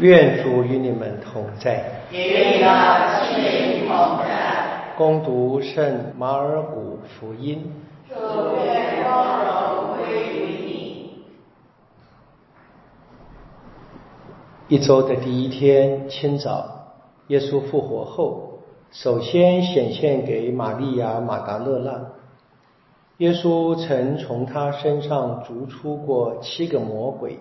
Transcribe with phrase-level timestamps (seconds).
[0.00, 1.84] 愿主与你们同在。
[2.10, 4.94] 也与你的心灵同在。
[4.96, 7.72] 攻读圣马尔谷福音。
[8.08, 8.14] 祝
[8.64, 11.24] 愿光荣归于你。
[14.68, 16.94] 一周的第一天清早，
[17.28, 18.60] 耶稣复活后，
[18.90, 22.00] 首先显现给玛利亚马达勒纳。
[23.18, 27.38] 耶稣曾从他身上逐出过七个魔鬼。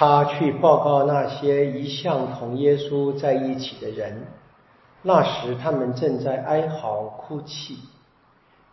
[0.00, 4.22] 他去报告那些一向同耶稣在一起的人，
[5.02, 7.76] 那时他们正在哀嚎哭泣。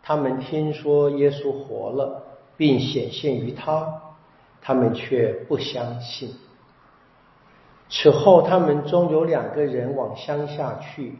[0.02, 2.22] 他们听说耶稣活了，
[2.56, 4.00] 并显现于他，
[4.62, 6.30] 他们却不相信。
[7.90, 11.18] 此后，他们中有两个人往乡下去，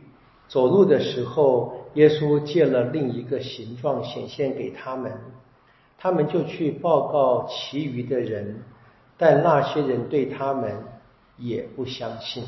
[0.49, 5.13] 走路的时候，耶稣借了另一个形状显现给他们，
[5.99, 8.63] 他们就去报告其余的人。
[9.19, 10.73] 但那些人对他们
[11.37, 12.45] 也不相信。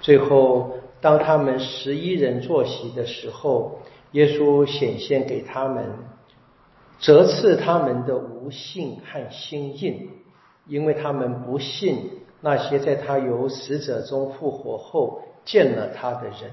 [0.00, 3.78] 最后，当他们十一人坐席的时候，
[4.12, 5.84] 耶稣显现给他们，
[6.98, 10.08] 责斥他们的无信和心硬，
[10.66, 16.52] 因为他们不信那些在他由死者中复活后见了他的人。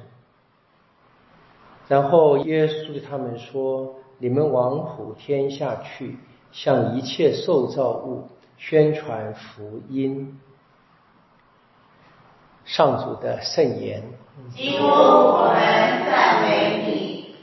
[1.88, 6.18] 然后耶稣对他们说：“你们往普天下去，
[6.52, 8.24] 向一切受造物。”
[8.58, 10.40] 宣传福音，
[12.66, 14.04] 上主的圣言。
[14.54, 15.62] 基督，我们
[16.06, 17.36] 赞美你。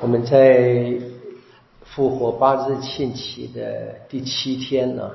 [0.00, 0.98] 我们在
[1.84, 5.10] 复活八日庆期的第七天呢，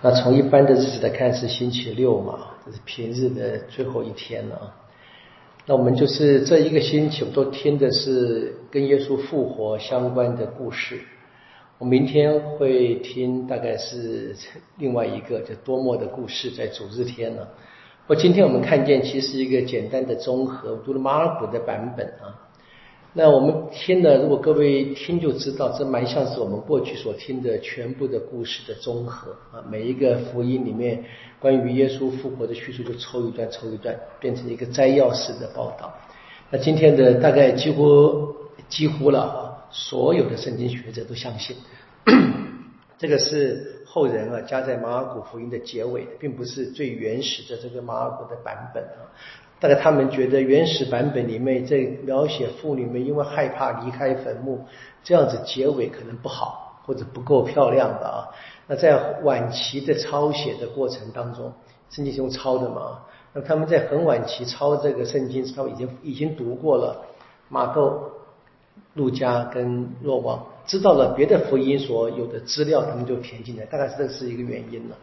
[0.00, 4.74] 那从一般的日子来看是星期六嘛，这是平日的最后一天了。
[5.64, 11.00] 那我们就是这一个星期，我都听的是跟耶稣复活相关的故事。
[11.78, 14.34] 我明天会听，大概是
[14.78, 17.46] 另外一个叫多默的故事，在主日天呢。
[18.08, 22.51] 我今天我们看见，其实一个简单的综合，读了马尔谷的版本啊。
[23.14, 29.62] 那我们听的，如果各位听就知道，这蛮像是我们过去所听的全部的故事的综合啊。
[29.68, 31.04] 每一个福音里面。
[31.42, 35.92] 关于耶稣复活的叙述，就抽一段抽一段，变成一个摘要式的报道。
[36.50, 38.32] 那今天的大概几乎
[38.68, 41.56] 几乎了啊，所有的圣经学者都相信，
[42.96, 49.10] 这个是后人啊加在马尔谷福音的结尾的，并不是最原始的这个马尔谷的版本啊。
[49.62, 54.58] 大概他们觉得原始版本里面在描写妇女们因为害怕离开坟墓，
[55.04, 58.26] 这样子结尾可能不好或者不够漂亮的啊。
[58.66, 61.52] 那在晚期的抄写的过程当中，
[61.90, 62.98] 圣经是用抄的嘛？
[63.32, 67.00] 那他们在很晚期抄这个圣经，他们已经已经读过了
[67.48, 68.10] 马窦、
[68.94, 74.96] 路加跟若望，知道了别的福音所有的资料，他们就填进来，大概这是一个原因了。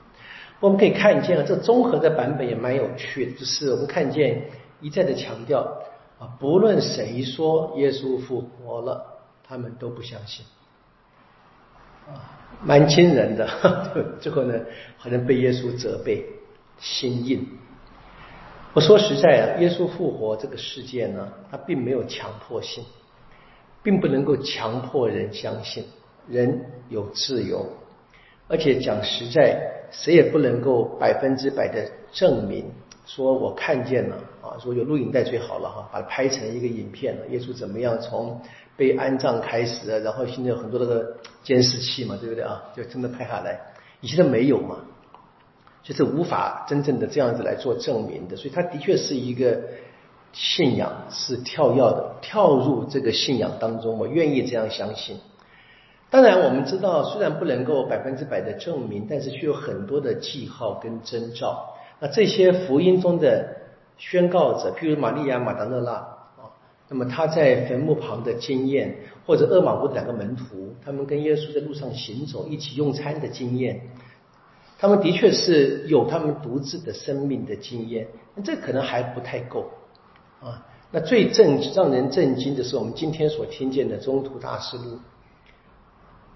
[0.59, 4.44] 我们可以看见啊，这综合的版本也蛮有趣的，就是我们看见
[4.81, 5.62] 一再的强调
[6.20, 10.46] 啊，不论谁说耶稣复活了，他们都不相信
[12.08, 12.36] 啊。
[12.62, 13.47] 蛮惊人的，
[14.20, 14.53] 最后呢，
[14.97, 16.25] 好像被耶稣责备，
[16.78, 17.47] 心硬。
[18.74, 22.84] 我说实在啊，耶稣复活这个事件呢，它并没有强迫性，
[23.81, 25.86] 并不能够强迫人相信。
[26.28, 27.66] 人有自由，
[28.49, 29.57] 而且讲实在，
[29.89, 32.65] 谁也不能够百分之百的证明，
[33.05, 38.41] 说我看见了啊，说有录影带最好了哈，把它拍成一个影片了，耶稣怎么样从。
[38.75, 42.63] 被安葬开始，然后现在有很多那个监视器嘛，对不对啊？
[42.73, 43.59] 就真的拍下来，
[43.99, 44.77] 以前都没有嘛，
[45.83, 48.37] 就是无法真正的这样子来做证明的。
[48.37, 49.59] 所以，他的确是一个
[50.31, 55.17] 信仰是跳跃的，跳入这个信仰当中，我愿意这样相信。
[56.09, 61.75] 当然，我们知道，虽然不能够百分之百的证明，但是却有很多的记号跟征兆。
[62.00, 63.58] 那这些福音中的
[63.97, 66.50] 宣告者，譬如玛利亚、马达勒拉啊。
[66.88, 68.96] 那么他在坟墓旁的经验，
[69.28, 73.80] 或者厄马乌的两个门徒，他们跟耶稣在路上行走、一起用餐的经验，
[74.79, 79.70] 他们的确是有他们独自的生命的经验，那这可能还不太够
[80.41, 80.66] 啊。
[80.91, 84.97] 那最震让人震惊的是，我们今天所听见的中途大师路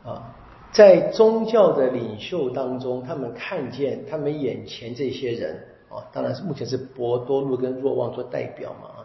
[0.06, 0.36] 啊，
[0.72, 9.00] 在宗教的领袖当中，他们看见他们眼前这些人啊，当然是目前是博多禄跟若望做代表嘛啊。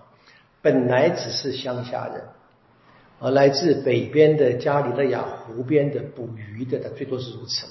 [0.61, 2.23] 本来只是乡下人，
[3.21, 7.67] 而来自北边的加里勒亚湖边的捕鱼的，他最多是如此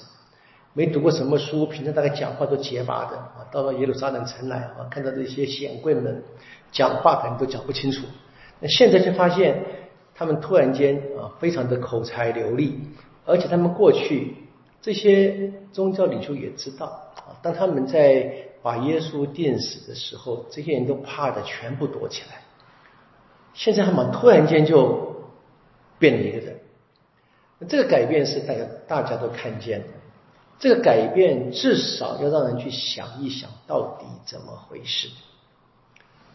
[0.72, 3.46] 没读过什么书，平常大概讲话都结巴的啊。
[3.50, 6.22] 到了耶路撒冷城来啊，看到这些显贵们
[6.70, 8.06] 讲话可能都讲不清楚。
[8.60, 9.62] 那现在就发现
[10.14, 12.78] 他们突然间啊，非常的口才流利，
[13.28, 14.34] 而且他们过去
[14.80, 16.86] 这些宗教领袖也知道
[17.16, 18.32] 啊，当他们在
[18.62, 22.40] 把耶稣钉死的时候，这些人都怕的全部躲起来。
[23.54, 25.24] 现在他们突然间就
[25.98, 26.60] 变了一个人，
[27.68, 29.86] 这个改变是大家大家都看见的。
[30.58, 35.08] 这个改变至少要让人去想一想，到底怎么回事。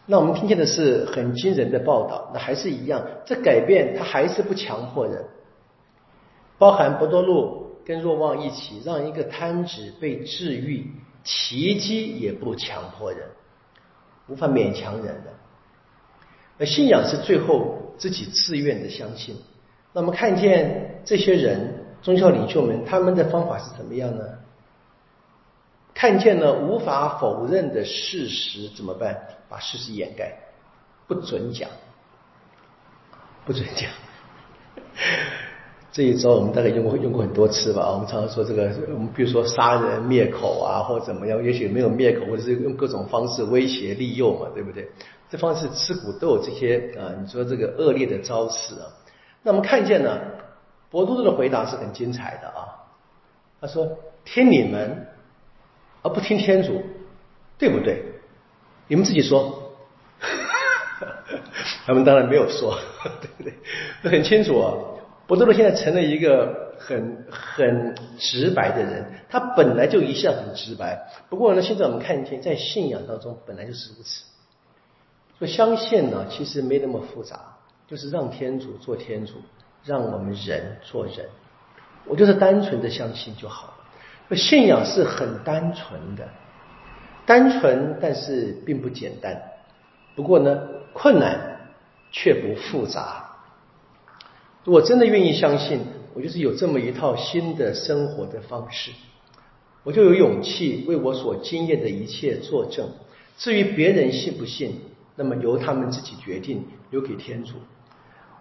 [0.06, 5.24] 那我们听见的是很惊人的报道，那还是一样，这改变他还是不强迫人，
[6.58, 10.90] 包含博多禄跟若望一起让一个瘫子被治愈，
[11.22, 13.28] 奇迹也不强迫人，
[14.28, 15.32] 无法勉强人的。
[16.58, 19.36] 而信仰是最后自己自愿的相信。
[19.92, 21.80] 那么看见这些人。
[22.04, 24.22] 宗教领袖们他们的方法是怎么样呢？
[25.94, 29.18] 看见了无法否认的事实怎么办？
[29.48, 30.36] 把事实掩盖，
[31.06, 31.70] 不准讲，
[33.46, 33.90] 不准讲。
[35.94, 37.88] 这一招我们大概用过用过很多次吧。
[37.92, 44.90] 我们常常说这个，我们比如说杀人灭口啊，或者怎么样，也许没有灭口，或者是用各种方式威胁利诱嘛，对不对？
[45.30, 48.90] 这方式吃苦都有这些啊，你说这个恶劣的招式啊。
[49.44, 50.18] 那我们看见呢？
[50.90, 52.90] 博多禄的回答是很精彩的啊，
[53.60, 53.96] 他说
[54.26, 55.06] ：“听你们，
[56.02, 56.82] 而不听天主，
[57.56, 58.02] 对不对？
[58.88, 59.72] 你们自己说。
[61.86, 62.76] ”他们当然没有说，
[63.20, 64.10] 对不对？
[64.10, 64.74] 很清楚啊。
[65.26, 71.08] 博多禄现在成了一个很很直白的人，他本来就一向很直白。
[71.28, 74.24] 不过呢，现在我们看见，在信仰当中本来就是如此。
[75.38, 77.38] 说相信呢，其实没那么复杂，
[77.88, 79.34] 就是让天主做天主。
[79.86, 81.28] 让我们人做人，
[82.06, 83.66] 我就是单纯的相信就好
[84.30, 84.34] 了。
[84.34, 86.26] 信仰是很单纯的，
[87.26, 89.38] 单纯但是并不简单。
[90.16, 90.58] 不过呢，
[90.94, 91.38] 困难
[92.10, 93.23] 却不复杂。
[94.66, 95.80] 我真的愿意相信，
[96.14, 98.92] 我就是有这么一套新的生活的方式，
[99.82, 102.88] 我就有勇气为我所经验的一切作证。
[103.36, 104.80] 至于别人信不信，
[105.16, 107.54] 那么由他们自己决定，留给天主。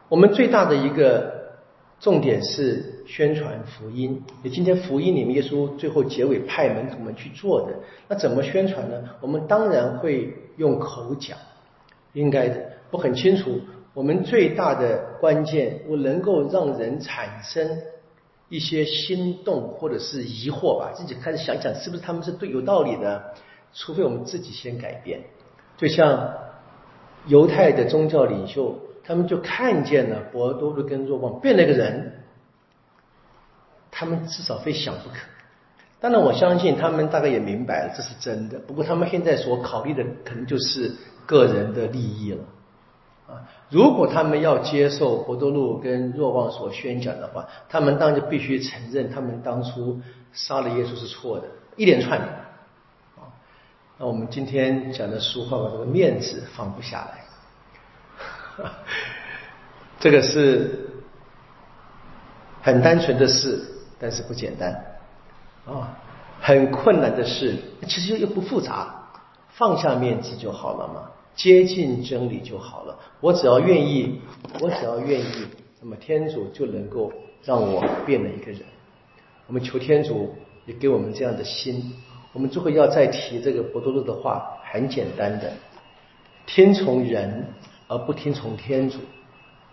[0.08, 1.58] 我们最大的一个
[2.00, 4.22] 重点是宣传福音。
[4.44, 7.74] 你今天福音里面，耶稣最后结尾派门徒们去做的，
[8.08, 9.04] 那怎么宣传呢？
[9.20, 11.38] 我们当然会用口讲，
[12.14, 12.72] 应该的。
[12.92, 13.60] 我很清楚，
[13.94, 17.82] 我们最大的关键，我能够让人产生
[18.50, 23.34] 一些心动或者是疑惑吧，自己开始想想是不是他们是对有道理的。
[23.74, 25.22] 除非我们自己先改变，
[25.78, 26.34] 就像
[27.28, 28.80] 犹太的宗教领袖。
[29.06, 32.24] 他们就看见了博多禄跟若望变了个人，
[33.92, 35.16] 他们至少非想不可。
[36.00, 38.58] 当然，我相信他们大概也明白了这是真的。
[38.60, 40.90] 不过，他们现在所考虑的可能就是
[41.26, 42.46] 个人的利益了。
[43.28, 50.02] 啊，如果他们要接受博多禄跟若望所宣讲的话，他们当然必须承认他们当初
[50.34, 51.48] 杀了耶稣是错的，
[51.78, 52.26] 一连串的。
[53.16, 53.32] 啊，
[53.98, 57.08] 那我们今天讲的俗话把这个面子放不下
[58.58, 58.70] 来。
[60.00, 60.90] 这个是
[62.62, 63.64] 很单纯的事，
[64.00, 64.74] 但是不简单
[65.66, 65.98] 啊，
[66.42, 67.56] 很困难的事，
[67.88, 68.94] 其实又不复杂，
[69.50, 72.98] 放下面子就好了嘛，接近真理就好了。
[73.20, 74.20] 我只要愿意，
[74.60, 75.48] 我只要愿意，
[75.82, 77.12] 那么天主就能够
[77.44, 78.62] 让我变了一个人。
[79.48, 80.36] 我们求天主
[80.66, 81.94] 也给我们这样的心。
[82.32, 85.54] 我们最后要再提这个博多禄的话，很简单的，
[86.46, 87.46] 听从人。
[87.90, 88.98] 而不听从天主，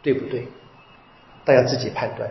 [0.02, 0.46] 对不对？
[1.44, 2.28] 大家自己判断。